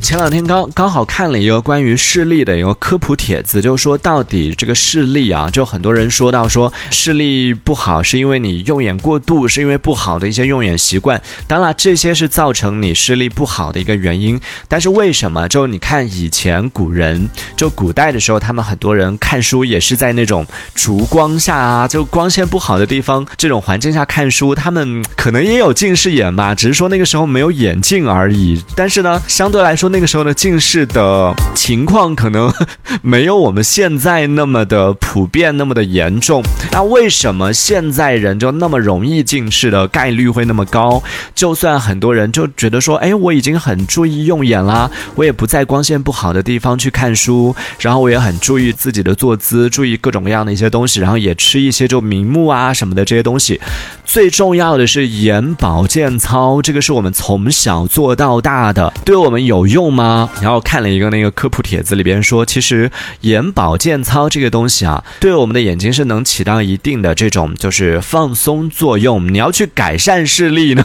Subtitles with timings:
[0.00, 11.20] 前两天刚刚好看了一个关于视力的一个科普帖子，就是说到底这个视力啊，就很多人说到说视力不好是因为你用眼过度，是因为不好的一些用眼习惯。
[11.46, 14.40] 当然这些是造成你视力不好的一个原因。
[14.66, 15.46] 但是为什么？
[15.48, 28.62] 就你看以前古人，就古代的时候，他们很多人看书也是在那种烛光下啊，就光线不好的地方这种环境下看书，他们可能也有近视眼吧，只是说那个时候没有眼镜而已。
[28.74, 32.52] 但是呢，相对来说那个时候的近视的情况可能
[33.02, 36.42] 没有我们现在那么的普遍，那么的严重。
[36.72, 41.02] 那为什么现在人就那么容易近视的概率会那么高？
[41.34, 53.60] 就算很多人就觉得说，哎，我已经很注意用眼啦，我也不在光线不好的地方去看书，然后我也很注意自己的坐姿，注意各种各样的一些东西，然后也吃一些就明目啊什么的这些东西。
[54.04, 60.28] 最重要的是眼保健操，这个是我们从小做到大的，对我们有用吗？
[60.42, 69.32] 然后看了一个那个科普帖子里边说，其实眼保健操这个东西啊，对我们的眼睛是能起到一定的这种就是放松作用。
[69.32, 70.84] 你要去改善视力呢，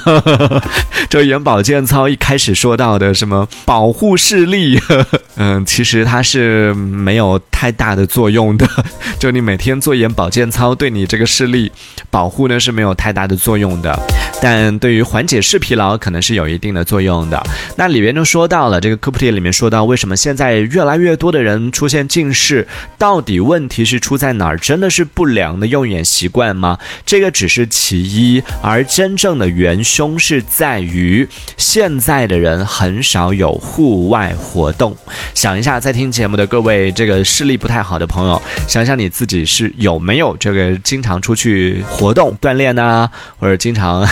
[1.09, 4.79] 这眼保健操一开始说到的什么保护视力，
[5.37, 8.69] 嗯，其实它是没有太大的作用的。
[9.17, 11.71] 就你每天做眼保健操，对你这个视力
[12.11, 13.97] 保护呢是没有太大的作用的，
[14.45, 17.43] 但对于缓解视疲劳可能是有一定的作用的。
[17.77, 24.59] 那里边就说到了这个科普帖里面说到，为什么现在越来越多的人出现近视，到底问题是出在哪儿？
[24.59, 26.77] 真的是不良的用眼习惯吗？
[27.07, 34.95] 这个只是其一，而真正的元凶是在于现在的人很少有户外活动。
[35.33, 43.09] 想一下，在听节目的各位这个视力不太好的朋友，想想你自己是有没有这个经常出去活动锻炼呢？
[43.39, 44.07] 或者经常，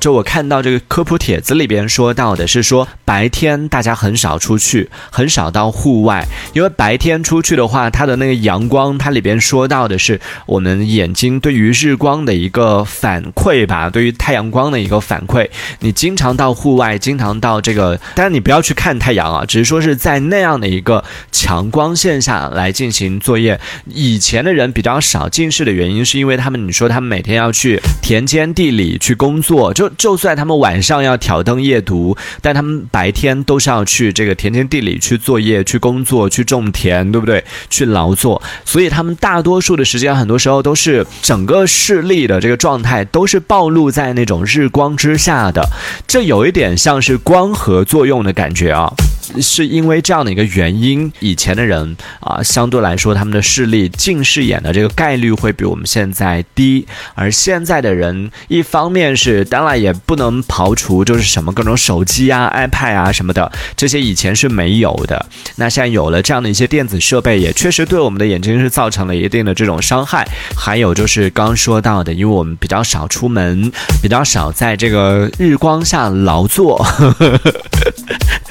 [0.00, 15.48] 就 我看到这个科普帖子里边说到的是说，白天大家很少出去，很少到户外，因为白天出去的话，它的那个阳光，它里边说到的是我们眼睛对于日光的一个反馈吧，对于太阳光的一个反馈。
[15.80, 23.58] 你经常到户外，经常到这个，当然你不要去看太阳啊，只是说是在那样的一个强光线下来进行作业。
[23.86, 37.44] 以前的人比较少近视的原因，是因为他们你说他们每天要去田间地里去工工作，就就算他们晚上要挑灯夜读，但他们白天都是要去这个田间地里去作业、去工作、去种田，对不对？
[37.68, 45.68] 去劳作，所以他们大多数的时间，很多时候都是整个视力的这个状态都是暴露在那种日光之下的，
[46.06, 48.92] 这有一点像是光合作用的感觉啊。
[49.40, 65.26] 是因为这样的一个原因，以前的人啊，相对来说他们的视力近视眼的这个概率会比我们现在低，而现在的人，一方面是当然也不能刨除就是什么各种手机啊、iPad 啊什么的，这些以前是没有的，
[65.56, 70.26] 那现在有了这样的一些电子设备，也确实对我们的眼睛是造成了一定的这种伤害。
[70.56, 73.70] 还有就是刚说到的，因为我们比较少出门，
[74.02, 76.84] 比较少在这个日光下劳作。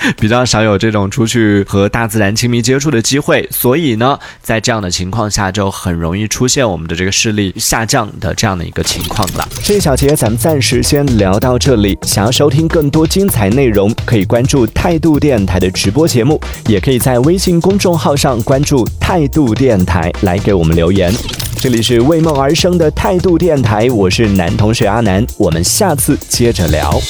[0.18, 9.48] 比较少有这种出去和大自然亲密接触的机会，所以呢，在这样的情况下，就很容易出现我们的这个视力下降的这样的一个情况了。
[9.64, 11.98] 这一小节咱们暂时先聊到这里。
[12.04, 21.14] 想要收听更多精彩内容，可以关注态度电台的直播节目，也可以在微信公众号上关注态度电台来给我们留言。
[21.58, 27.02] 这里是为梦而生的态度电台，我是男同学阿南，我们下次接着聊。